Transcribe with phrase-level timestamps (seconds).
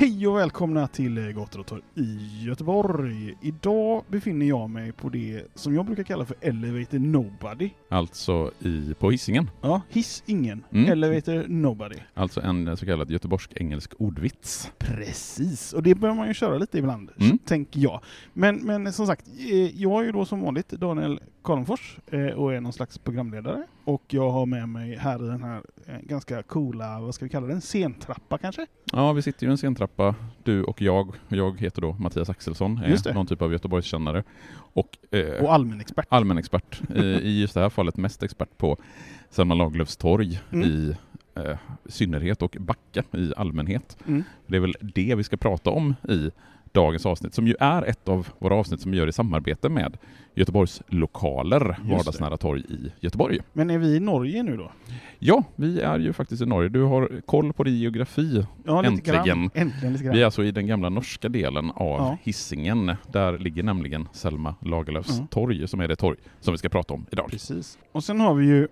[0.00, 3.34] Hej och välkomna till Gator och torg i Göteborg.
[3.42, 7.70] Idag befinner jag mig på det som jag brukar kalla för Elevator Nobody.
[7.88, 9.50] Alltså i, på Hisingen.
[9.62, 10.64] Ja, hiss ingen.
[10.72, 10.92] Mm.
[10.92, 11.96] Elevator Nobody.
[12.14, 14.70] Alltså en så kallad göteborgsk-engelsk ordvits.
[14.78, 17.38] Precis, och det bör man ju köra lite ibland, Mm.
[17.38, 18.00] tänker jag.
[18.32, 22.54] Men, men som sagt, eh, jag är ju då som vanligt Daniel Karlenfors eh, och
[22.54, 23.66] är någon slags programledare.
[23.90, 27.28] Och jag har med mig här i den här eh, ganska coola, vad ska vi
[27.28, 28.66] kalla den, scentrappa kanske?
[28.92, 31.14] Ja, vi sitter ju i en scentrappa, du och jag.
[31.28, 34.22] Jag heter då Mattias Axelsson, är någon typ av Göteborgskännare.
[34.52, 36.06] Och, eh, Och allmänexpert.
[36.08, 36.80] allmänexpert.
[36.96, 38.76] I, I just det här fallet mest expert på
[39.30, 40.68] Selma Lagerlöfs torg Mm.
[40.68, 40.96] i
[41.34, 43.98] eh, synnerhet och Backa i allmänhet.
[44.06, 44.24] Mm.
[44.46, 46.30] Det är väl det vi ska prata om i
[46.72, 49.96] dagens avsnitt, som ju är ett av våra avsnitt som vi gör i samarbete med
[50.34, 53.38] Göteborgs lokaler, vardagsnära torg i Göteborg.
[53.52, 54.70] Men är vi i Norge nu då?
[55.18, 56.68] Ja, vi är ju faktiskt i Norge.
[56.68, 58.44] Du har koll på din geografi.
[58.64, 59.50] Ja, Äntligen.
[59.54, 60.12] Äntligen.
[60.12, 62.16] Vi är alltså i den gamla norska delen av Ja.
[62.22, 62.92] Hisingen.
[63.12, 65.26] Där ligger nämligen Selma Lagerlöfs Ja.
[65.30, 67.30] torg, som är det torg som vi ska prata om idag.
[67.30, 67.78] Precis.
[67.92, 68.68] Och sen har vi ju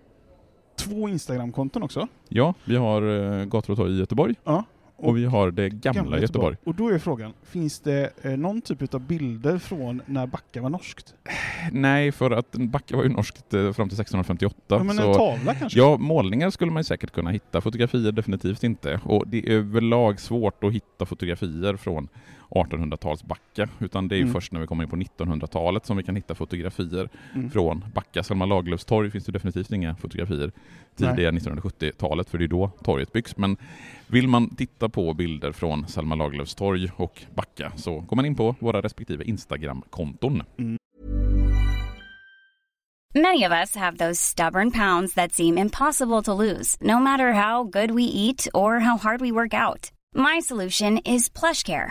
[0.79, 2.09] två Instagramkonton också.
[2.29, 4.65] Ja, vi har uh, Gator och torg i Göteborg Ja.
[4.99, 6.57] Och, vi har det gamla, Göteborg.
[6.65, 10.71] Och då är frågan, finns det eh, någon typ av bilder från när Backa var
[10.71, 11.15] norskt?
[11.73, 14.57] Nej, för att Backa var ju norskt eh, fram till 1658.
[14.69, 15.79] Ja, men en så tavla kanske?
[15.79, 19.01] Ja, målningar skulle man ju säkert kunna hitta, fotografier definitivt inte.
[19.05, 22.09] Och det är överlag svårt att hitta fotografier från
[22.49, 24.35] 1800-tals Backa, utan det är ju Mm.
[24.35, 27.51] först när vi kommer in på 1900-talet som vi kan hitta fotografier Mm.
[27.51, 28.23] från Backa.
[28.23, 30.53] Selma Lagerlöfs torg finns det definitivt inga fotografier
[30.97, 33.37] tidiga 1970-talet, för det är då torget byggs.
[33.37, 33.57] Men
[34.07, 38.35] vill man titta på bilder från Selma Lagerlöfs torg och Backa så går man in
[38.37, 40.43] på våra respektive Instagram-konton.
[43.15, 47.65] Many of us have those stubborn pounds that seem impossible to lose, no matter how
[47.65, 49.91] good we eat or how hard we work out.
[50.15, 51.91] My solution is PlushCare.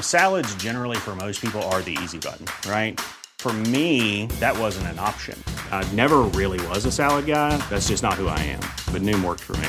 [0.00, 3.00] Salads, generally, for most people, are the easy button, right?
[3.38, 5.40] For me, that wasn't an option.
[5.70, 7.56] I never really was a salad guy.
[7.70, 8.60] That's just not who I am.
[8.92, 9.68] But Noom worked for me.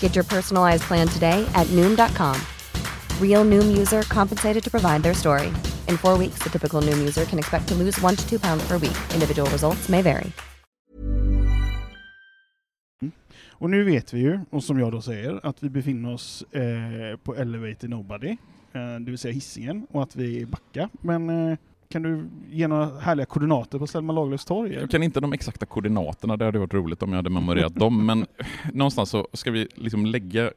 [0.00, 2.38] Get your personalized plan today at Noom.com.
[3.18, 5.48] Real Noom user compensated to provide their story.
[5.88, 8.62] In four weeks, the typical Noom user can expect to lose one to two pounds
[8.68, 8.98] per week.
[9.14, 10.32] Individual results may vary.
[13.60, 17.16] Och nu vet vi ju, och som jag då säger, att vi befinner oss eh,
[17.16, 18.36] på Elevator Nobody,
[18.72, 20.88] Eh, det vill säga hissingen och att vi är i Backa.
[21.00, 21.58] Men eh,
[21.88, 24.74] kan du ge några härliga koordinater på Selma Lagerlöfs torg?
[24.74, 28.06] Jag kan inte de exakta koordinaterna, det hade varit roligt om jag hade memorerat dem,
[28.06, 30.50] men eh, någonstans så ska vi liksom lägga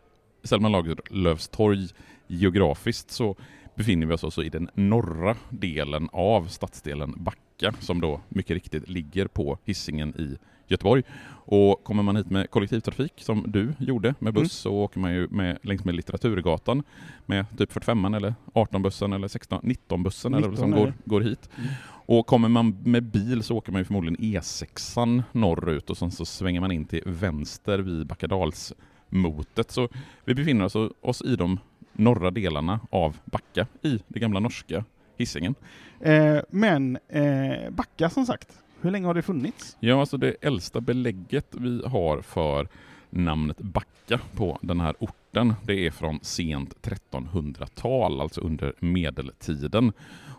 [0.44, 1.88] Selma Lagerlöfs torg
[2.28, 3.36] geografiskt så
[3.76, 8.90] befinner vi oss alltså i den norra delen av stadsdelen Backa som då mycket riktigt
[8.90, 10.38] ligger på Hisingen i
[10.74, 11.04] Göteborg.
[11.46, 14.50] Och kommer man hit med kollektivtrafik som du gjorde med buss Mm.
[14.50, 16.84] så åker man ju med, längs med Litteraturgatan
[17.26, 21.50] med typ 45 eller 18-bussen eller 16, 19-bussen eller vad som 19 går, går hit.
[21.58, 21.70] Mm.
[22.06, 26.26] Och kommer man med bil så åker man ju förmodligen E6 norrut och sen så
[26.26, 29.72] svänger man in till vänster vid Backadalsmotet.
[29.72, 29.90] Så
[30.26, 31.60] vi befinner oss, oss i de
[31.94, 34.86] norra delarna av Backa i det gamla norska
[35.18, 35.56] Hisingen.
[36.00, 39.78] Eh, men eh, Backa som sagt, hur länge har det funnits?
[39.80, 42.68] Ja, alltså det äldsta belägget vi har för
[43.10, 49.92] namnet Backa på den här orten, det är från sent 1300-tal, alltså under medeltiden.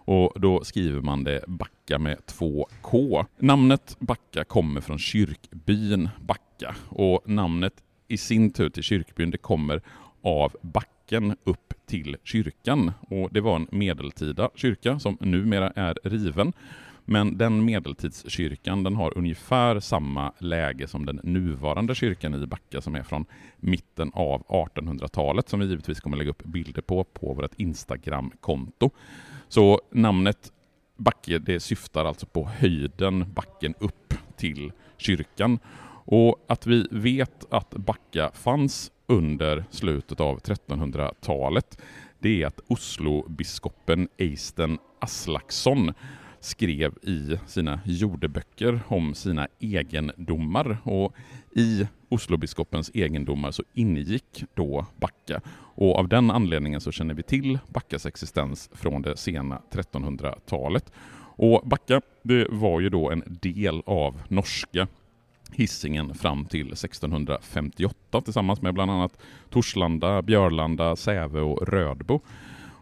[0.07, 3.27] Och då skriver man det Backa med två K.
[3.39, 9.83] Namnet Backa kommer från kyrkbyn Backa och namnet i sin tur till kyrkbyn det kommer
[10.23, 12.93] av backen upp till kyrkan.
[13.01, 16.53] Och det var en medeltida kyrka som numera är riven.
[17.05, 22.95] Men den medeltidskyrkan den har ungefär samma läge som den nuvarande kyrkan i Backa som
[22.95, 27.55] är från mitten av 1800-talet som vi givetvis kommer lägga upp bilder på på vårt
[27.57, 28.91] Instagram-konto.
[29.49, 30.53] Så namnet
[30.97, 35.59] Backe det syftar alltså på höjden backen upp till kyrkan.
[36.07, 41.79] Och att vi vet att Backa fanns under slutet av 1300-talet
[42.25, 45.95] det är att Oslobiskopen Eisten Aslaksson
[46.45, 51.15] skrev i sina jordeböcker om sina egendomar och
[51.57, 55.41] i Oslobiskopens egendomar så ingick då Backa
[55.77, 60.93] och av den anledningen så känner vi till Backas existens från det sena 1300-talet.
[61.37, 64.87] Och Backa det var ju då en del av norska
[65.53, 69.19] Hisingen fram till 1658 tillsammans med bland annat
[69.51, 72.21] Torslanda, Björlanda, Säve och Rödbo.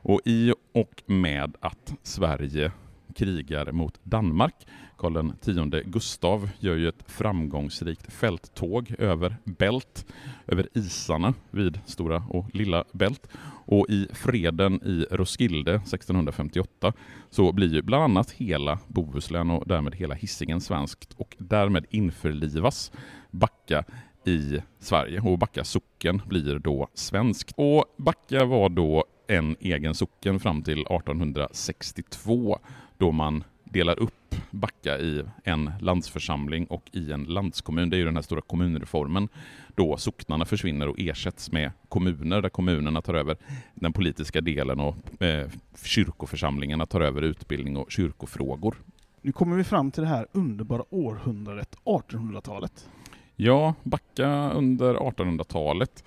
[0.04, 2.72] Och i och med att Sverige
[3.12, 4.54] krigar mot Danmark.
[4.96, 10.06] Karl X Gustav gör ju ett framgångsrikt fälttåg över Bält,
[10.46, 13.28] över isarna vid Stora och Lilla Bält.
[13.66, 16.92] Och i freden i Roskilde 1658
[17.30, 22.92] så blir ju bland annat hela Bohuslän och därmed hela Hisingen svenskt och därmed införlivas
[23.30, 23.84] Backa
[24.24, 27.52] i Sverige och Backa socken blir då svenskt.
[27.56, 32.58] Och Backa var då en egen socken fram till 1862
[33.02, 37.90] då man delar upp Backa i en landsförsamling och i en landskommun.
[37.90, 39.28] Det är ju den här stora kommunreformen
[39.74, 43.36] då socknarna försvinner och ersätts med kommuner där kommunerna tar över
[43.74, 45.48] den politiska delen och eh,
[45.84, 48.74] kyrkoförsamlingarna tar över utbildning och kyrkofrågor.
[49.22, 52.88] Nu kommer vi fram till det här underbara århundradet, 1800-talet.
[53.36, 56.04] Ja, Backa under 1800-talet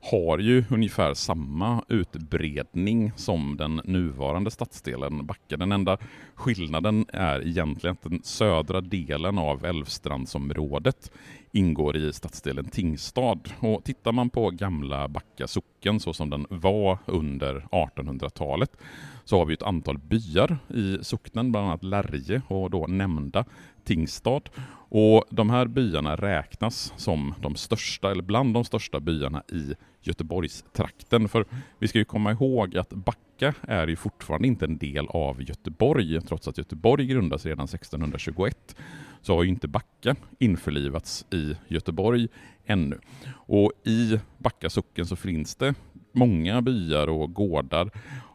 [0.00, 5.56] har ju ungefär samma utbredning som den nuvarande stadsdelen Backa.
[5.56, 5.98] Den enda
[6.34, 11.12] skillnaden är egentligen att den södra delen av Älvstrandsområdet
[11.52, 13.40] ingår i stadsdelen Tingstad.
[13.60, 18.76] Och tittar man på gamla Backa socken så som den var under 1800-talet
[19.24, 23.44] så har vi ett antal byar i socknen, bland annat Lärje och då nämnda
[23.84, 24.42] Tingstad.
[24.90, 31.28] Och de här byarna räknas som de största, eller bland de största byarna i Göteborgstrakten.
[31.28, 31.44] För
[31.78, 36.20] vi ska ju komma ihåg att Backa är ju fortfarande inte en del av Göteborg,
[36.20, 38.76] trots att Göteborg grundas redan 1621
[39.22, 42.28] så har ju inte Backa införlivats i Göteborg
[42.66, 42.98] ännu.
[43.34, 45.74] Och i Backa socken så finns det
[46.12, 47.90] många byar och gårdar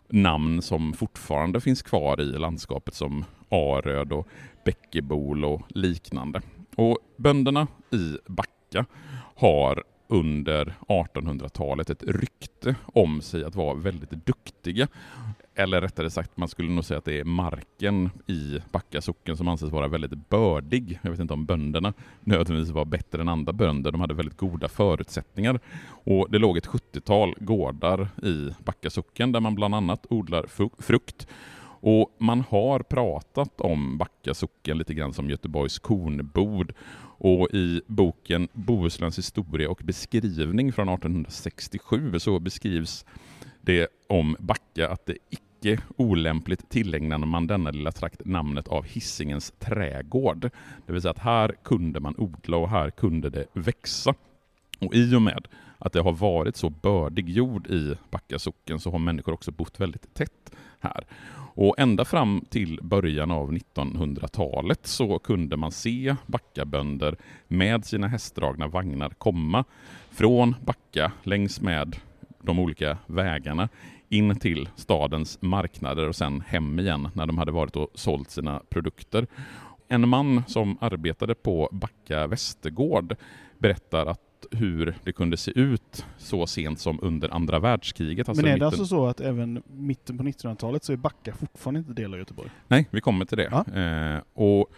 [0.09, 4.27] namn som fortfarande finns kvar i landskapet som Aröd och
[4.65, 6.41] Bäckebol och liknande.
[6.75, 8.85] Och bönderna i Backa
[9.35, 14.87] har under 1800-talet ett rykte om sig att vara väldigt duktiga.
[15.55, 19.47] Eller rättare sagt, man skulle nog säga att det är marken i Backa socken som
[19.47, 20.99] anses vara väldigt bördig.
[21.01, 23.91] Jag vet inte om bönderna nödvändigtvis var bättre än andra bönder.
[23.91, 25.59] De hade väldigt goda förutsättningar.
[25.85, 30.45] Och det låg ett 70-tal gårdar i Backa socken där man bland annat odlar
[30.81, 31.27] frukt
[31.85, 36.71] och man har pratat om Backa socken lite grann som Göteborgs kornbod.
[37.17, 43.05] Och i boken Bohusläns historia och beskrivning från 1867 så beskrivs
[43.61, 45.17] det om Backa att det
[45.63, 50.49] icke olämpligt tillägnade man denna lilla trakt namnet av Hissingens trädgård.
[50.85, 54.13] Det vill säga att här kunde man odla och här kunde det växa.
[54.79, 58.91] Och i och med att det har varit så bördig jord i Backa socken så
[58.91, 61.03] har människor också bott väldigt tätt här.
[61.55, 67.15] Och ända fram till början av 1900-talet så kunde man se Backabönder
[67.47, 69.63] med sina hästdragna vagnar komma
[70.11, 71.95] från Backa längs med
[72.41, 73.69] de olika vägarna
[74.13, 78.61] in till stadens marknader och sen hem igen när de hade varit och sålt sina
[78.69, 79.27] produkter.
[79.87, 83.15] En man som arbetade på Backa Västergård
[83.57, 84.19] berättar att
[84.51, 88.29] hur det kunde se ut så sent som under andra världskriget.
[88.29, 88.67] Alltså Men är det mitten...
[88.67, 92.49] alltså så att även mitten på 1900-talet så är Backa fortfarande inte del av Göteborg?
[92.67, 93.49] Nej, vi kommer till det.
[93.51, 93.81] Ja.
[93.81, 94.71] Eh, och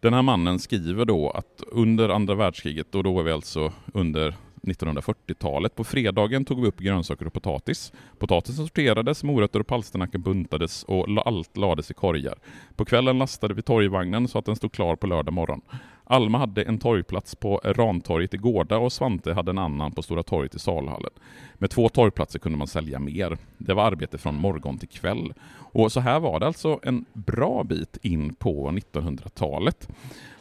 [0.00, 4.34] den här mannen skriver då att under andra världskriget, och då är vi alltså under
[4.62, 5.74] 1940-talet.
[5.74, 7.92] På fredagen tog vi upp grönsaker och potatis.
[8.18, 12.34] Potatisen sorterades, morötter och palsternackor buntades och allt lades i korgar.
[12.76, 15.60] På kvällen lastade vi torgvagnen så att den stod klar på lördag morgon.
[16.04, 20.22] Alma hade en torgplats på Rantorget i Gårda och Svante hade en annan på Stora
[20.22, 21.10] torget i Salhallen.
[21.54, 23.38] Med två torgplatser kunde man sälja mer.
[23.58, 25.32] Det var arbete från morgon till kväll.
[25.72, 29.88] Och så här var det alltså en bra bit in på 1900-talet.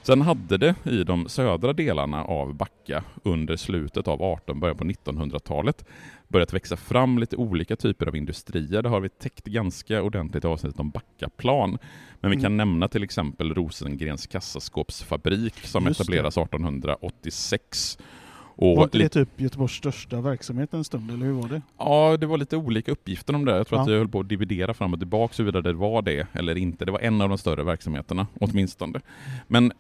[0.08, 4.84] Sen hade det i de södra delarna av Backa under slutet av 18 början på
[4.84, 5.86] 1900-talet
[6.28, 8.82] börjat växa fram lite olika typer av industrier.
[8.82, 11.78] Det har vi täckt ganska ordentligt i avsnittet om Backaplan.
[12.20, 12.58] Men vi kan Mm.
[12.58, 16.04] nämna till exempel Rosengrens kassaskåpsfabrik som Just det.
[16.04, 17.98] etableras 1886.
[18.60, 21.62] Och Var inte det typ Göteborgs största verksamhet en stund, eller hur var det?
[21.78, 23.58] ja, det var lite olika uppgifter om det.
[23.58, 23.94] Jag tror att Ja.
[23.94, 26.86] jag höll på att dividera fram och tillbaka huruvida det var det eller inte.
[26.86, 29.00] Det var en av de större verksamheterna åtminstone.
[29.48, 29.72] Men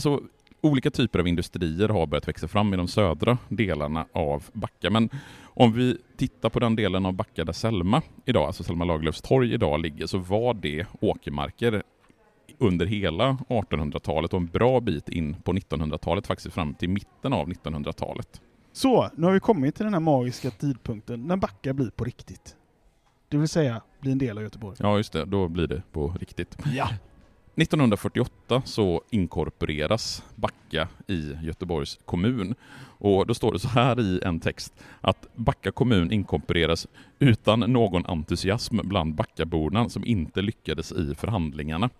[0.00, 0.20] så
[0.60, 4.90] olika typer av industrier har börjat växa fram i de södra delarna av Backa.
[4.90, 5.10] Men
[5.44, 9.54] om vi tittar på den delen av Backa där Selma idag, alltså Selma Lagerlöfs torg
[9.54, 11.82] idag ligger, så var det åkermarker
[12.58, 17.48] under hela 1800-talet och en bra bit in på 1900-talet, faktiskt fram till mitten av
[17.48, 18.40] 1900-talet.
[18.72, 22.56] Så, nu har vi kommit till den här magiska tidpunkten när Backa blir på riktigt.
[23.28, 24.76] Det vill säga, blir en del av Göteborg.
[24.80, 26.58] Ja, just det, då blir det på riktigt.
[26.74, 26.88] Ja.
[27.62, 32.54] 1948 så inkorporeras Backa i Göteborgs kommun.
[33.00, 36.86] Och då står det så här i en text att Backa kommun inkorporeras
[37.18, 41.90] utan någon entusiasm bland Backaborna som inte lyckades i förhandlingarna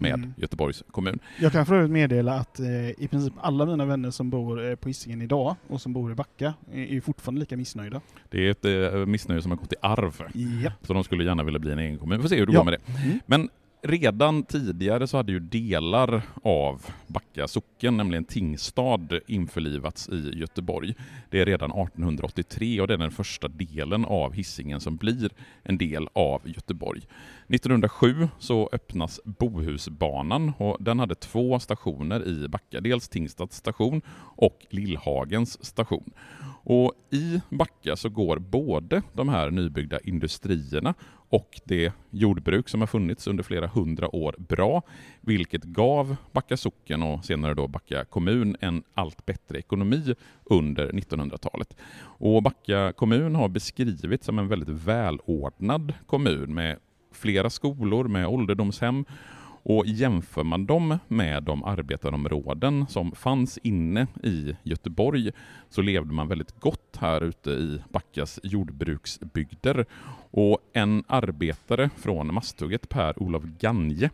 [0.00, 0.34] med Mm.
[0.36, 1.18] Göteborgs kommun.
[1.40, 4.74] Jag kan för övrigt meddela att eh, i princip alla mina vänner som bor eh,
[4.74, 8.00] på Hisingen idag och som bor i Backa är, är fortfarande lika missnöjda.
[8.30, 10.22] Det är ett eh, missnöje som har gått i arv.
[10.62, 10.86] Japp.
[10.86, 12.18] Så de skulle gärna vilja bli en egen kommun.
[12.18, 12.58] Vi får se hur det Ja.
[12.58, 12.92] går med det.
[13.04, 13.20] Mm.
[13.26, 13.48] Men
[13.82, 20.94] redan tidigare så hade ju delar av Backa socken, nämligen Tingstad, införlivats i Göteborg.
[21.30, 25.30] Det är redan 1883 och det är den första delen av Hisingen som blir
[25.62, 27.02] en del av Göteborg.
[27.48, 32.80] 1907 så öppnas Bohusbanan och den hade två stationer i Backa.
[32.80, 34.02] Dels Tingstads station
[34.36, 36.10] och Lillhagens station.
[36.62, 40.94] Och i Backa så går både de här nybyggda industrierna
[41.28, 44.82] och det jordbruk som har funnits under flera hundra år bra,
[45.20, 51.76] vilket gav Backa socken och senare då Backa kommun en allt bättre ekonomi under 1900-talet.
[52.00, 56.76] Och Backa kommun har beskrivits som en väldigt välordnad kommun med
[57.12, 59.04] flera skolor, med ålderdomshem
[59.68, 65.30] och jämför man dem med de arbetarområden som fanns inne i Göteborg
[65.68, 69.86] så levde man väldigt gott här ute i Backas jordbruksbygder.
[70.30, 74.10] Och en arbetare från Masthugget, Per-Olof Ganje,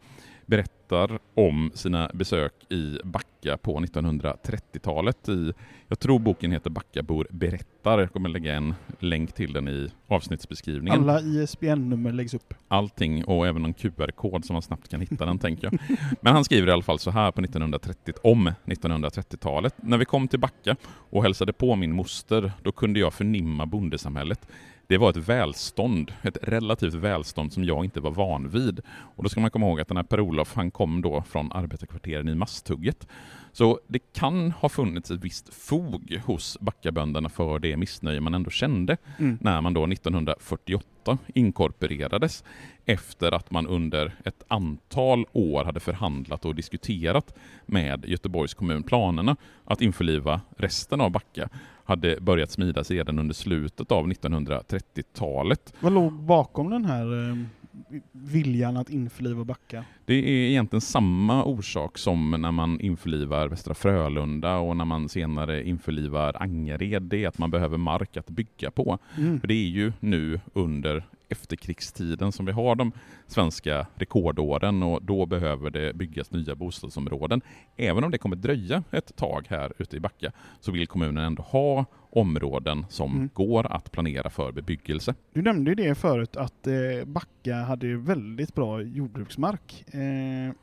[0.47, 5.29] berättar om sina besök i Backa på 1930-talet.
[5.29, 5.53] I,
[5.89, 7.99] jag tror boken heter Backabor berättar.
[7.99, 12.55] Jag kommer lägga en länk till den i avsnittsbeskrivningen Alla ISBN-nummer läggs upp.
[12.69, 15.99] allting och även någon QR-kod som man snabbt kan hitta den tänker jag.
[16.21, 19.75] Men han skriver i alla fall så här på 1930 om 1930-talet.
[19.77, 24.49] När vi kom till Backa och hälsade på min moster, då kunde jag förnimma bondesamhället.
[24.87, 28.81] Det var ett välstånd, ett relativt välstånd som jag inte var van vid.
[28.89, 32.29] Och då ska man komma ihåg att den här Per-Olof, han kom då från arbetarkvarteren
[32.29, 33.07] i Masthugget.
[33.53, 38.51] Så det kan ha funnits ett visst fog hos Backabönderna för det missnöje man ändå
[38.51, 39.39] kände Mm.
[39.41, 42.45] när man då 1948 inkorporerades
[42.85, 47.35] efter att man under ett antal år hade förhandlat och diskuterat
[47.67, 48.83] med Göteborgs kommun.
[48.83, 51.49] Planerna att införliva resten av Backa
[51.85, 55.75] hade börjat smidas redan under slutet av 1930-talet.
[55.81, 57.37] Vad låg bakom den här eh,
[58.13, 59.85] viljan att införliva Backa?
[60.05, 65.65] Det är egentligen samma orsak som när man införlivar Västra Frölunda och när man senare
[65.69, 67.03] införlivar Angered.
[67.03, 68.99] Det är att man behöver mark att bygga på.
[69.19, 69.41] Mm.
[69.41, 72.93] För det är ju nu under efterkrigstiden som vi har de
[73.27, 77.41] svenska rekordåren och då behöver det byggas nya bostadsområden.
[77.77, 81.43] Även om det kommer dröja ett tag här ute i Backa så vill kommunen ändå
[81.43, 83.31] ha områden som Mm.
[83.35, 85.15] går att planera för bebyggelse.
[85.33, 89.85] Du nämnde ju det förut att eh, Backa hade väldigt bra jordbruksmark.
[89.95, 90.55] Eh,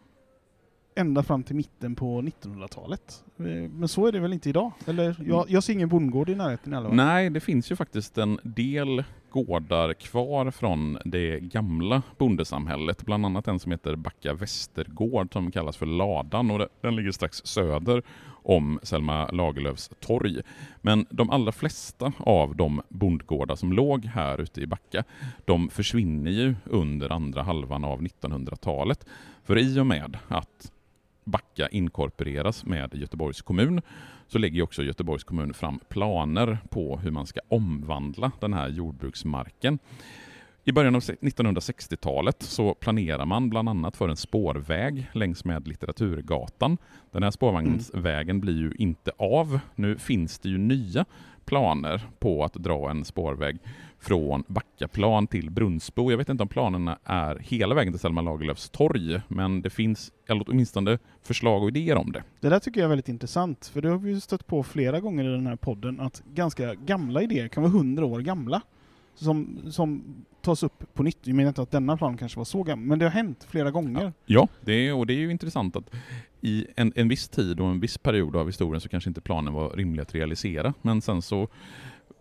[0.96, 3.24] ända fram till mitten på 1900-talet.
[3.38, 4.72] Eh, men så är det väl inte idag?
[4.86, 6.96] Eller jag, jag ser ingen bondgård i närheten i alla fall.
[6.96, 13.06] Nej, det finns ju faktiskt en del gårdar kvar från det gamla bondesamhället.
[13.06, 17.42] Bland annat en som heter Backa Västergård som kallas för Ladan och den ligger strax
[17.46, 18.04] söder
[18.44, 20.42] om Selma Lagerlöfs torg.
[20.82, 25.04] Men de allra flesta av de bondgårdar som låg här ute i Backa,
[25.46, 29.06] de försvinner ju under andra halvan av 1900-talet.
[29.44, 30.72] För i och med att
[31.32, 33.82] Backa inkorporeras med Göteborgs kommun
[34.28, 39.80] så lägger också Göteborgs kommun fram planer på hur man ska omvandla den här jordbruksmarken.
[40.64, 46.78] I början av 1960-talet så planerar man bland annat för en spårväg längs med Litteraturgatan.
[47.12, 49.60] Den här spårvagnsvägen blir ju inte av.
[49.76, 51.06] Nu finns det ju nya
[51.46, 53.58] planer på att dra en spårväg
[54.00, 56.12] från Backaplan till Brunnsbo.
[56.12, 60.12] Jag vet inte om planerna är hela vägen till Selma Lagerlöfs torg, men det finns
[60.28, 62.24] eller åtminstone förslag och idéer om det.
[62.40, 65.00] Det där tycker jag är väldigt intressant, för det har vi ju stött på flera
[65.00, 68.62] gånger i den här podden, att ganska gamla idéer kan vara hundra år gamla.
[69.16, 70.04] Som, som
[70.42, 71.18] tas upp på nytt.
[71.22, 73.72] Jag menar inte att denna plan kanske var så gammal, men det har hänt flera
[73.72, 74.14] gånger.
[74.26, 75.94] Ja, det är, och det är ju intressant att
[76.42, 79.54] i en, en viss tid och en viss period av historien så kanske inte planen
[79.54, 81.48] var rimlig att realisera, men sen så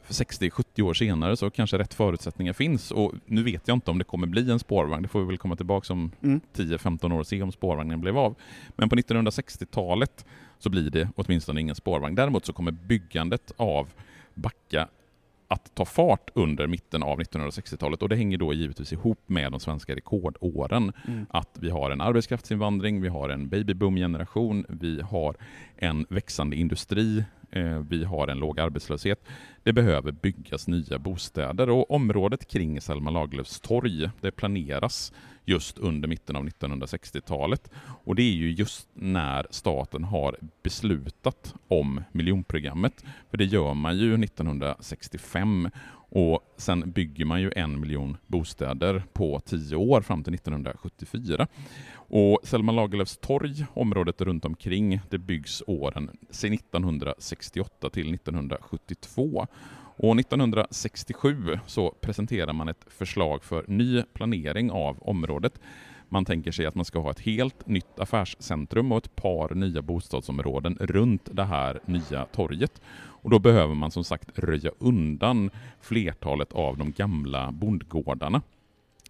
[0.08, 2.90] 60-70 år senare så kanske rätt förutsättningar finns.
[2.90, 5.38] Och nu vet jag inte om det kommer bli en spårvagn, det får vi väl
[5.38, 6.40] komma tillbaka om Mm.
[6.54, 8.34] 10-15 år och se om spårvagnen blev av.
[8.76, 10.24] Men på 1960-talet
[10.58, 12.14] så blir det åtminstone ingen spårvagn.
[12.14, 13.88] Däremot så kommer byggandet av
[14.34, 14.88] Backa
[15.50, 19.60] att ta fart under mitten av 1960-talet och det hänger då givetvis ihop med de
[19.60, 20.92] svenska rekordåren.
[21.08, 21.26] Mm.
[21.30, 25.36] Att vi har en arbetskraftsinvandring, vi har en babyboom-generation, vi har
[25.76, 29.24] en växande industri, eh, vi har en låg arbetslöshet.
[29.62, 35.12] Det behöver byggas nya bostäder och området kring Selma Lagerlöfs torg, det planeras
[35.50, 37.70] just under mitten av 1960-talet.
[38.04, 43.04] Och det är ju just när staten har beslutat om miljonprogrammet.
[43.30, 45.68] För det gör man ju 1965
[46.12, 51.46] och sen bygger man ju en miljon bostäder på tio år fram till 1974.
[51.92, 59.46] Och Selma Lagerlöfs torg, området runt omkring, det byggs åren 1968 till 1972.
[60.02, 65.60] Och 1967 så presenterar man ett förslag för ny planering av området.
[66.08, 69.82] Man tänker sig att man ska ha ett helt nytt affärscentrum och ett par nya
[69.82, 72.80] bostadsområden runt det här nya torget.
[72.92, 78.42] Och då behöver man som sagt röja undan flertalet av de gamla bondgårdarna.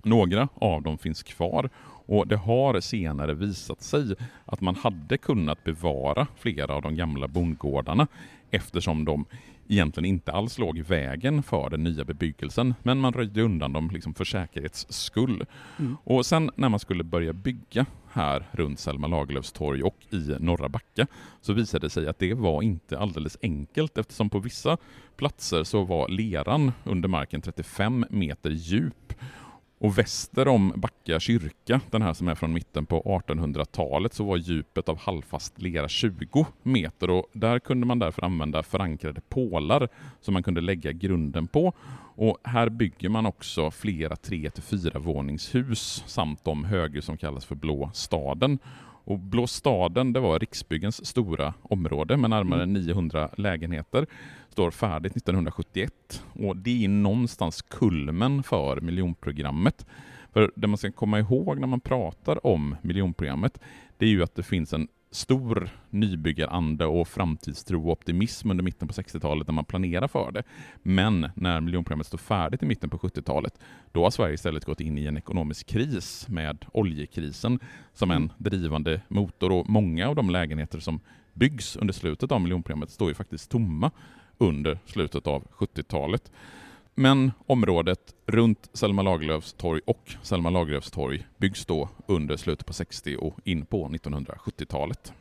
[0.02, 1.70] Några av dem finns kvar
[2.06, 7.28] och det har senare visat sig att man hade kunnat bevara flera av de gamla
[7.28, 8.06] bondgårdarna
[8.50, 9.24] eftersom de
[9.70, 13.90] egentligen inte alls låg i vägen för den nya bebyggelsen, men man röjde undan dem
[13.92, 15.44] liksom för säkerhets skull.
[15.78, 15.96] Mm.
[16.04, 20.68] Och sen när man skulle börja bygga här runt Selma Lagerlöfs torg och i Norra
[20.68, 21.06] Backa
[21.40, 24.76] så visade det sig att det var inte alldeles enkelt eftersom på vissa
[25.16, 29.14] platser så var leran under marken 35 meter djup
[29.80, 34.36] och väster om Backa kyrka, den här som är från mitten på 1800-talet, så var
[34.36, 39.88] djupet av halvfast lera 20 meter och där kunde man därför använda förankrade pålar
[40.20, 41.72] som man kunde lägga grunden på.
[42.16, 47.44] Och här bygger man också flera 3 till 4 våningshus samt de höghus som kallas
[47.44, 48.58] för Blå staden.
[49.10, 54.06] Och Blå staden det var Riksbyggens stora område med närmare 900 lägenheter.
[54.48, 59.86] Står färdigt 1971 och det är någonstans kulmen för miljonprogrammet.
[60.32, 63.60] För det man ska komma ihåg när man pratar om miljonprogrammet
[63.98, 68.88] det är ju att det finns en stor nybyggaranda och framtidstro och optimism under mitten
[68.88, 70.42] på 60-talet när man planerar för det.
[70.82, 73.58] Men när miljonprogrammet står färdigt i mitten på 70-talet,
[73.92, 77.58] då har Sverige istället gått in i en ekonomisk kris med oljekrisen
[77.92, 81.00] som en drivande motor och många av de lägenheter som
[81.32, 83.90] byggs under slutet av miljonprogrammet står ju faktiskt tomma
[84.38, 86.32] under slutet av 70-talet.
[86.94, 92.72] Men området runt Selma Lagerlöfs torg och Selma Lagerlöfs torg byggs då under slutet på
[92.72, 95.12] 60 och in på 1970-talet.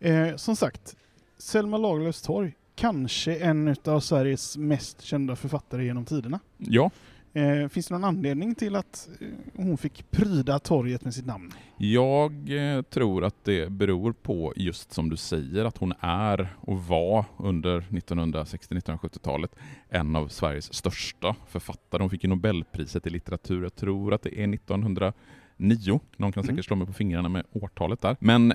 [0.00, 0.96] Eh, som sagt,
[1.38, 6.40] Selma Lagerlöfs torg, kanske en av Sveriges mest kända författare genom tiderna.
[6.58, 6.90] Ja,
[7.36, 11.52] Eh, finns det någon anledning till att eh, hon fick pryda torget med sitt namn?
[11.76, 16.84] jag eh, tror att det beror på just som du säger att hon är och
[16.86, 19.56] var under 1960-1970-talet
[19.88, 22.02] en av Sveriges största författare.
[22.02, 26.00] Hon fick ju Nobelpriset i litteratur, jag tror att det är 1909.
[26.16, 26.62] Någon kan säkert Mm.
[26.62, 28.16] slå mig på fingrarna med årtalet där.
[28.20, 28.52] Men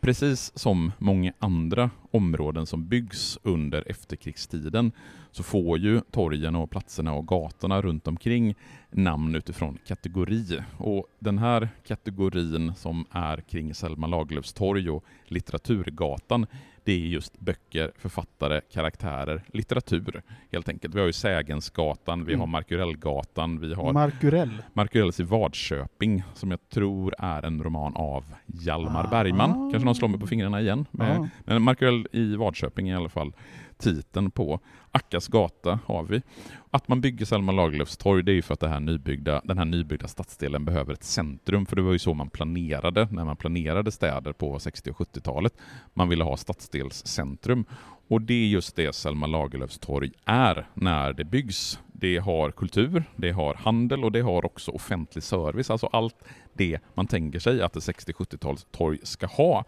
[0.00, 4.92] precis som många andra områden som byggs under efterkrigstiden
[5.32, 8.54] så får ju torgen och platserna och gatorna runt omkring
[8.90, 10.58] namn utifrån kategori.
[10.78, 16.46] Och den här kategorin som är kring Selma Lagerlöfs torg och Litteraturgatan
[16.84, 20.94] det är just böcker, författare, karaktärer, litteratur helt enkelt.
[20.94, 22.40] Vi har ju Sägensgatan, vi Mm.
[22.40, 24.62] har Markurellgatan, vi har Markurell.
[24.72, 29.10] Markurells i Vadköping som jag tror är en roman av Hjalmar Ah.
[29.10, 29.70] Bergman.
[29.70, 30.86] Kanske någon slår mig på fingrarna igen.
[30.90, 33.32] Men, men Markurell i Vadköping i alla fall
[33.80, 34.60] titeln på.
[34.90, 36.22] Ackas gata har vi.
[36.70, 39.58] Att man bygger Selma Lagerlöfs torg det är ju för att det här nybyggda, den
[39.58, 43.36] här nybyggda stadsdelen behöver ett centrum, för det var ju så man planerade när man
[43.36, 45.54] planerade städer på 60 och 70-talet.
[45.94, 47.64] Man ville ha stadsdelscentrum.
[48.08, 51.78] Och det är just det Selma Lagerlöfs torg är när det byggs.
[51.92, 56.78] Det har kultur, det har handel och det har också offentlig service, alltså allt det
[56.94, 59.64] man tänker sig att ett 60-70-tals torg ska ha.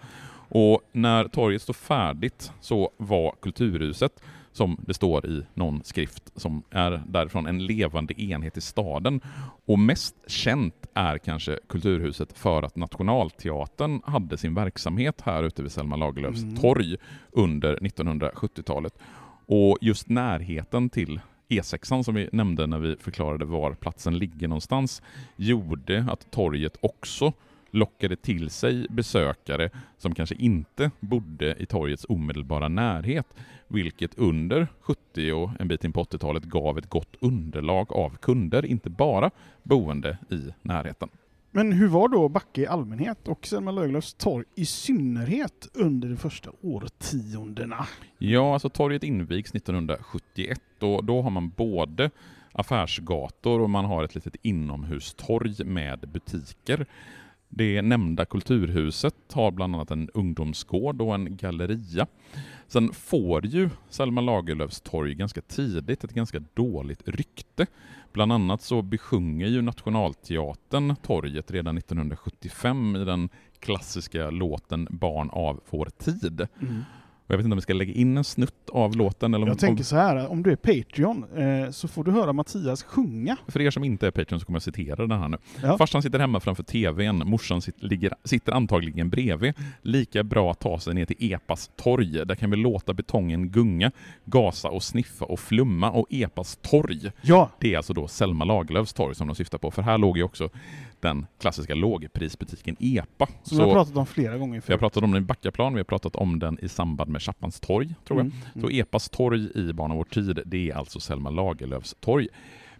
[0.54, 6.62] Och när torget står färdigt så var Kulturhuset, som det står i någon skrift som
[6.70, 9.20] är därifrån, en levande enhet i staden.
[9.66, 15.72] Och mest känt är kanske Kulturhuset för att Nationalteatern hade sin verksamhet här ute vid
[15.72, 16.56] Selma Lagerlöfs mm.
[16.56, 16.96] torg
[17.30, 18.98] under 1970-talet.
[19.46, 25.02] Och just närheten till E6 som vi nämnde när vi förklarade var platsen ligger någonstans
[25.36, 27.32] gjorde att torget också
[27.72, 33.26] lockade till sig besökare som kanske inte bodde i torgets omedelbara närhet,
[33.68, 38.66] vilket under 70 och en bit in på 80-talet gav ett gott underlag av kunder,
[38.66, 39.30] inte bara
[39.62, 41.08] boende i närheten.
[41.54, 46.16] Men hur var då Backe i allmänhet och Selma Lagerlöfs torg i synnerhet under de
[46.16, 47.86] första årtiondena?
[48.18, 52.10] Ja, alltså torget invigs 1971 och då har man både
[52.52, 56.86] affärsgator och man har ett litet inomhustorg med butiker.
[57.54, 62.06] Det nämnda kulturhuset har bland annat en ungdomsgård och en galleria.
[62.66, 67.66] Sen får ju Selma Lagerlöfs torg ganska tidigt ett ganska dåligt rykte.
[68.12, 73.28] Bland annat så besjunger ju Nationalteatern torget redan 1975 i den
[73.60, 76.46] klassiska låten Barn av vår tid.
[76.60, 76.82] Mm.
[77.32, 79.34] Jag vet inte om vi ska lägga in en snutt av låten.
[79.34, 82.32] Eller om, jag tänker så här, om du är Patreon eh, så får du höra
[82.32, 83.36] Mattias sjunga.
[83.48, 85.36] För er som inte är Patreon så kommer jag citera den här nu.
[85.62, 85.78] Ja.
[85.78, 89.54] Farsan sitter hemma framför TVn, morsan sitter, ligger, sitter antagligen bredvid.
[89.82, 92.26] Lika bra att ta sig ner till Epas torg.
[92.26, 93.90] Där kan vi låta betongen gunga,
[94.24, 95.90] gasa och sniffa och flumma.
[95.90, 97.50] Och Epas torg, ja.
[97.58, 99.70] det är alltså då Selma Lagerlöfs torg som de syftar på.
[99.70, 100.50] För här låg ju också
[101.02, 103.28] den klassiska lågprisbutiken EPA.
[103.42, 104.68] Som vi har pratat om flera gånger förut.
[104.68, 107.22] Vi har pratat om den i Backaplan, vi har pratat om den i samband med
[107.22, 108.26] Chappans torg, tror jag.
[108.26, 108.60] Mm, mm.
[108.62, 112.28] Så EPAs torg i Barn av vår tid, det är alltså Selma Lagerlöfs torg.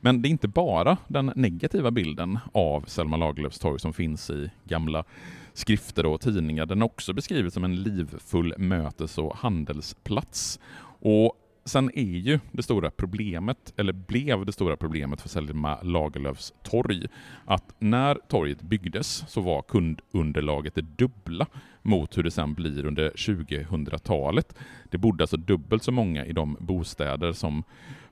[0.01, 4.51] Men det är inte bara den negativa bilden av Selma Lagerlöfs torg som finns i
[4.65, 5.05] gamla
[5.53, 6.67] skrifter och tidningar.
[6.67, 10.61] Den är också beskriven som en livfull mötes och handelsplats.
[11.01, 16.53] Och Sen är ju det stora problemet, eller blev det stora problemet för Selma Lagerlöfs
[16.63, 17.07] torg,
[17.45, 21.47] att när torget byggdes så var kundunderlaget det dubbla
[21.83, 24.55] mot hur det sen blir under 2000-talet.
[24.91, 27.65] Det bodde alltså dubbelt så många i de bostäder som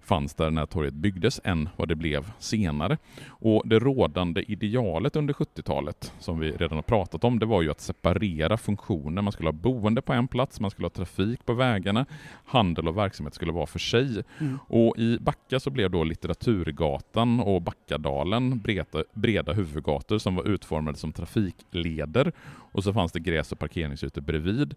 [0.03, 2.99] fanns där när torget byggdes än vad det blev senare.
[3.29, 7.71] Och Det rådande idealet under 70-talet, som vi redan har pratat om, det var ju
[7.71, 9.23] att separera funktioner.
[9.23, 12.07] Man skulle ha boende på en plats, man skulle ha trafik på vägarna,
[12.45, 14.23] handel och verksamhet skulle vara för sig.
[14.39, 14.59] Mm.
[14.69, 20.99] Och I Backa så blev då Litteraturgatan och Backadalen breda, breda huvudgator som var utformade
[20.99, 22.33] som trafikleder
[22.73, 24.75] och så fanns det gräs och parkeringsytor bredvid.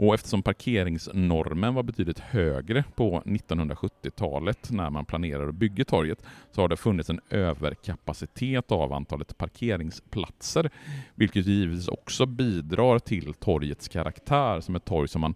[0.00, 6.60] Och eftersom parkeringsnormen var betydligt högre på 1970-talet när man planerade och bygger torget så
[6.60, 10.70] har det funnits en överkapacitet av antalet parkeringsplatser
[11.14, 15.34] vilket givetvis också bidrar till torgets karaktär som ett torg som man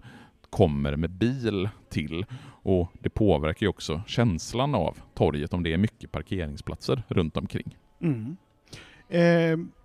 [0.50, 2.26] kommer med bil till.
[2.62, 7.76] Och Det påverkar ju också känslan av torget om det är mycket parkeringsplatser runt omkring.
[8.00, 8.36] Mm.
[9.08, 9.83] Eh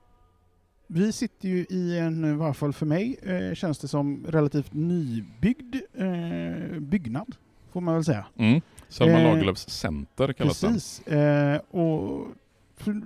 [0.91, 4.73] vi sitter ju i en, i varje fall för mig, eh, känns det som relativt
[4.73, 7.35] nybyggd eh, byggnad,
[7.71, 8.25] får man väl säga.
[8.37, 8.61] Mm.
[8.87, 11.01] Selma eh, Lagerlöfs center kallas precis.
[11.05, 11.53] den.
[11.53, 12.27] Eh, och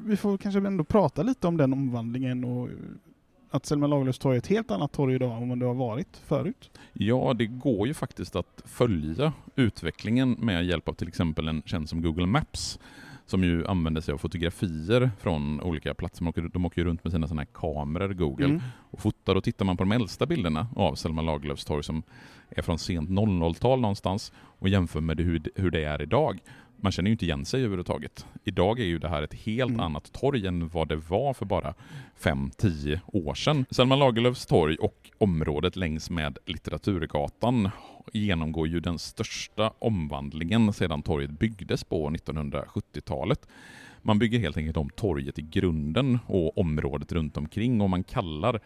[0.05, 2.69] vi får kanske ändå prata lite om den omvandlingen och
[3.49, 6.71] att Selma Lagerlöfs torg är ett helt annat torg idag än det har varit förut?
[6.93, 11.89] Ja, det går ju faktiskt att följa utvecklingen med hjälp av till exempel en tjänst
[11.89, 12.79] som Google Maps
[13.25, 16.19] som ju använder sig av fotografier från olika platser.
[16.19, 18.61] De åker, de åker runt med sina såna kameror, Google, mm.
[18.91, 19.35] och fotar.
[19.35, 22.03] Och tittar man på de äldsta bilderna av Selma Lagerlöfs torg som
[22.49, 26.39] är från sent 00-tal någonstans och jämför med det, hur, hur det är idag,
[26.83, 28.25] man känner ju inte igen sig överhuvudtaget.
[28.43, 29.79] Idag är ju det här ett helt mm.
[29.79, 31.73] annat torg än vad det var för bara
[32.21, 33.65] 5-10 år sedan.
[33.69, 37.69] Selma Lagerlöfs torg och området längs med Litteraturgatan
[38.13, 43.47] genomgår ju den största omvandlingen sedan torget byggdes på 1970-talet.
[44.01, 48.59] Man bygger helt enkelt om torget i grunden och området runt omkring och man kallar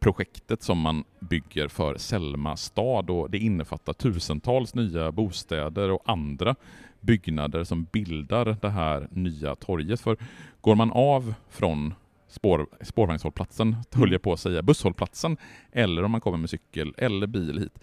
[0.00, 6.54] projektet som man bygger för Selma stad och det innefattar tusentals nya bostäder och andra
[7.00, 10.00] byggnader som bildar det här nya torget.
[10.00, 10.16] För
[10.60, 11.94] går man av från
[12.28, 15.36] spår, spårvagnshållplatsen, höll jag på att säga, busshållplatsen,
[15.72, 17.78] eller om man kommer med cykel eller bil hit,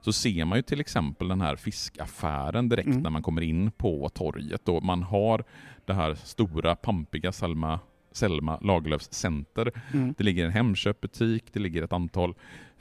[0.00, 3.02] så ser man ju till exempel den här fiskaffären direkt Mm.
[3.02, 5.44] när man kommer in på torget och man har
[5.84, 7.80] det här stora pampiga Selma,
[8.12, 9.72] Selma Lagerlöfs center.
[9.94, 10.14] Mm.
[10.18, 12.34] Det ligger en Hemköpbutik, det ligger ett antal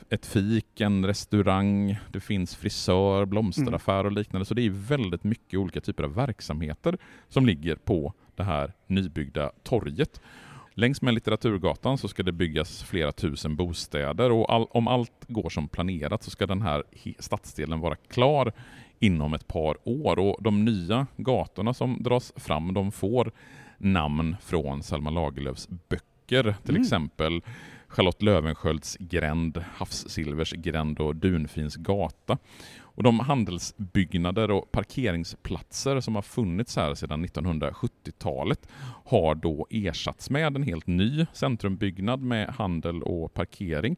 [0.10, 4.46] ett fik, en restaurang, det finns frisör, blomsteraffär och liknande.
[4.46, 9.52] Så det är väldigt mycket olika typer av verksamheter som ligger på det här nybyggda
[9.64, 10.22] torget.
[10.80, 15.50] Längs med Litteraturgatan så ska det byggas flera tusen bostäder och all, om allt går
[15.50, 16.84] som planerat så ska den här
[17.20, 18.52] stadsdelen vara klar
[19.00, 20.20] inom ett par år.
[20.20, 23.32] Och de nya gatorna som dras fram de får
[23.78, 26.56] namn från Selma Lagerlöfs böcker.
[26.64, 26.82] Till Mm.
[26.82, 27.42] exempel
[27.88, 32.38] Charlotte Löwenskiölds gränd, Havssilvers gränd och Dunfins gata.
[32.98, 38.68] Och de handelsbyggnader och parkeringsplatser som har funnits här sedan 1970-talet
[39.06, 43.96] har då ersatts med en helt ny centrumbyggnad med handel och parkering.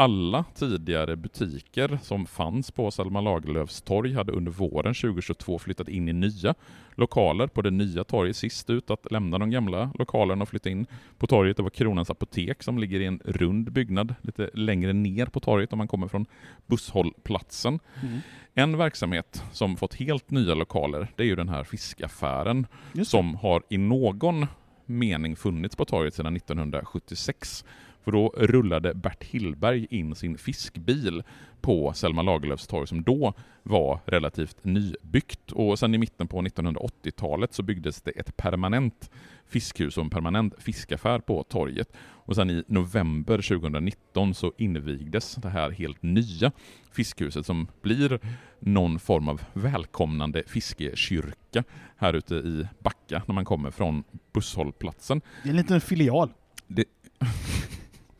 [0.00, 6.08] Alla tidigare butiker som fanns på Selma Lagerlöfs torg hade under våren 2022 flyttat in
[6.08, 6.54] i nya
[6.94, 8.36] lokaler på det nya torget.
[8.36, 10.86] Sist ut att lämna de gamla lokalerna och flytta in
[11.18, 15.26] på torget det var Kronans apotek som ligger i en rund byggnad lite längre ner
[15.26, 16.26] på torget om man kommer från
[16.66, 17.78] busshållplatsen.
[18.02, 18.18] Mm.
[18.54, 22.66] En verksamhet som fått helt nya lokaler det är ju den här fiskaffären
[23.04, 24.46] som har i någon
[24.86, 27.64] mening funnits på torget sedan 1976.
[28.04, 31.22] För då rullade Bert Hillberg in sin fiskbil
[31.60, 35.52] på Selma Lagerlöfs torg som då var relativt nybyggt.
[35.52, 39.10] Och sen i mitten på 1980-talet så byggdes det ett permanent
[39.46, 41.92] fiskhus och en permanent fiskaffär på torget.
[41.98, 46.52] Och sen i november 2019 så invigdes det här helt nya
[46.92, 48.20] fiskhuset som blir
[48.58, 51.64] någon form av välkomnande fiskekyrka
[51.96, 55.20] här ute i Backa när man kommer från busshållplatsen.
[55.42, 56.30] Det är en liten filial.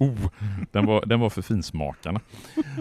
[0.01, 0.29] Oh,
[0.73, 2.21] den var, den var för finsmakarna.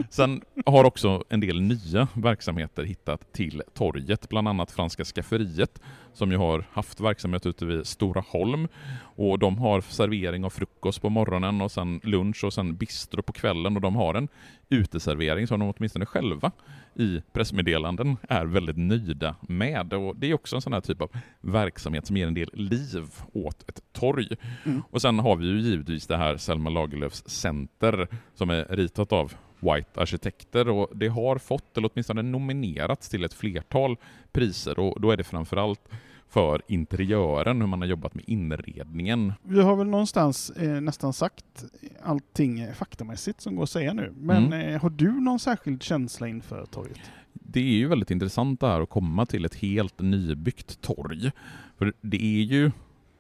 [0.10, 5.82] Sen har också en del nya verksamheter hittat till torget, bland annat Franska Skafferiet
[6.14, 8.68] som ju har haft verksamhet ute vid Stora Holm
[9.02, 13.34] och de har servering av frukost på morgonen och sen lunch och sen bistro på
[13.34, 14.28] kvällen och de har en
[14.70, 16.52] uteservering som de åtminstone själva
[16.96, 19.94] i pressmeddelanden är väldigt nöjda med.
[19.94, 21.10] Och det är också en sån här typ av
[21.42, 24.28] verksamhet som ger en del liv åt ett torg.
[24.66, 24.82] Mm.
[24.90, 29.34] Och sen har vi ju givetvis det här Selma Lagerlöfs center som är ritat av
[29.60, 33.98] White arkitekter och det har fått, eller åtminstone nominerats till ett flertal
[34.32, 35.82] priser och då är det framförallt
[36.28, 39.34] för interiören, hur man har jobbat med inredningen.
[39.44, 41.66] Vi har väl någonstans eh, nästan sagt
[42.04, 44.14] allting faktamässigt som går att säga nu.
[44.18, 44.74] Men Mm.
[44.76, 47.00] eh, har du någon särskild känsla inför torget?
[47.34, 51.32] Det är ju väldigt intressant det här att komma till ett helt nybyggt torg.
[51.78, 52.72] För det är ju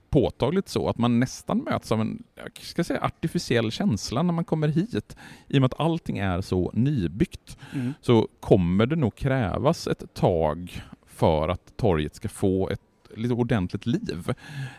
[0.10, 4.46] påtagligt så att man nästan möts av en jag ska säga, artificiell känsla när man
[4.46, 5.16] kommer hit.
[5.48, 7.94] I och med att allting är så nybyggt Mm.
[8.02, 12.82] så kommer det nog krävas ett tag för att torget ska få ett
[13.16, 14.34] lite ordentligt liv.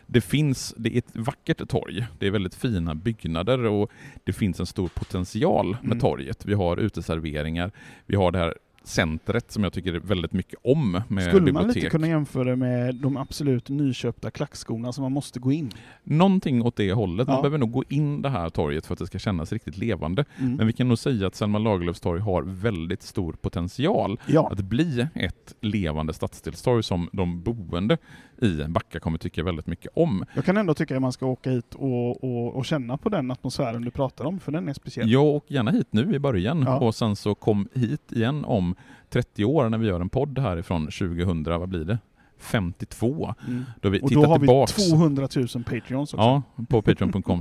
[0.07, 3.91] Det finns, det är ett vackert torg, det är väldigt fina byggnader och
[4.25, 6.01] det finns en stor potential med Mm.
[6.01, 6.45] torget.
[6.45, 7.71] Vi har uteserveringar,
[8.07, 11.75] vi har det här centret som jag tycker väldigt mycket om med Skulle man bibliotek.
[11.75, 15.71] lite kunna jämföra med de absolut nyköpta klackskorna som man måste gå in?
[16.05, 17.27] Någonting åt det hållet.
[17.29, 17.43] Man Ja.
[17.43, 20.25] behöver nog gå in det här torget för att det ska kännas riktigt levande.
[20.39, 20.55] Mm.
[20.55, 24.61] Men vi kan nog säga att Selma Lagerlöfs torg har väldigt stor potential Ja, att
[24.61, 27.99] bli ett levande stadsdelstorg som de boende
[28.43, 30.25] i Backa kommer tycka väldigt mycket om.
[30.35, 33.31] jag kan ändå tycka att man ska åka hit och, och, och känna på den
[33.31, 35.11] atmosfären du pratar om, för den är speciell.
[35.11, 36.79] Jag åker gärna hit nu i början Ja.
[36.79, 38.75] och sen så kom hit igen om
[39.09, 41.99] 30 år när vi gör en podd härifrån 2000, vad blir det?
[42.41, 43.35] 52.
[43.49, 43.65] Mm.
[43.81, 44.91] Då vi Och då har vi tillbaks.
[44.91, 46.17] 200 000 Patreons också.
[46.17, 47.41] Ja, på patreon.com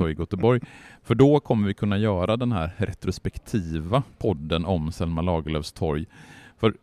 [0.00, 0.60] och i Göteborg.
[1.02, 6.06] För då kommer vi kunna göra den här retrospektiva podden om Selma Lagerlöfs torg.
[6.58, 6.74] För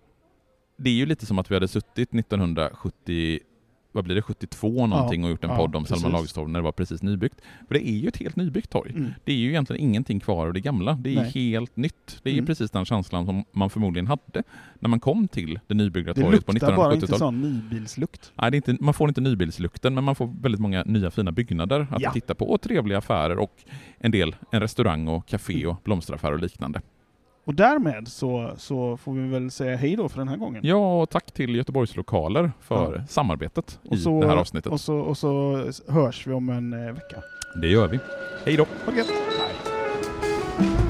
[0.77, 3.39] det är ju lite som att vi hade suttit 1970
[3.91, 6.03] vad blir det, 72 någonting och gjort en ja, podd om Selma precis.
[6.11, 7.41] Lagerlöfs torg när det var precis nybyggt.
[7.67, 8.91] För det är ju ett helt nybyggt torg.
[8.95, 9.11] Mm.
[9.23, 10.93] Det är ju egentligen ingenting kvar av det gamla.
[10.93, 11.31] Det är Nej.
[11.31, 12.19] helt nytt.
[12.23, 12.45] Det är Mm.
[12.45, 14.43] precis den känslan som man förmodligen hade
[14.79, 17.19] när man kom till det nybyggda Det torget på luktar bara inte 1970-talet.
[17.19, 18.31] sån nybilslukt.
[18.35, 21.31] Nej, det är inte, man får inte nybilslukten, men man får väldigt många nya fina
[21.31, 22.11] byggnader att Ja.
[22.11, 23.63] titta på och trevliga affärer och
[23.97, 26.81] en del, en restaurang och café och blomsteraffär och liknande.
[27.49, 30.61] Och därmed så, så får vi väl säga hej då för den här gången.
[30.65, 33.05] Ja, och tack till Göteborgs lokaler för Ja.
[33.07, 34.71] samarbetet och, i så, det här avsnittet.
[34.71, 37.23] och, så, och så hörs vi om en eh, vecka.
[37.61, 37.99] Det gör vi.
[38.45, 38.65] Hej då!
[38.85, 39.07] Ha det gött!
[40.57, 40.88] Hej.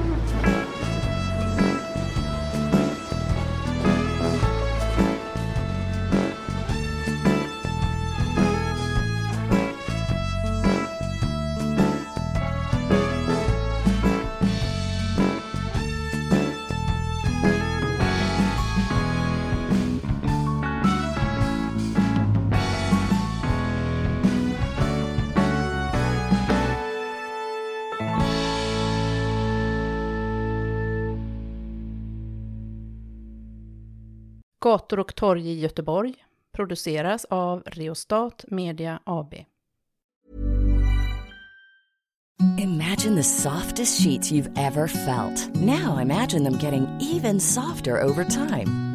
[34.62, 36.14] Gator och torg i Göteborg
[36.52, 39.34] produceras av Reostat Media AB.
[42.58, 45.54] Imagine the softest sheets you've ever felt.
[45.54, 48.89] Now imagine them getting even softer over time.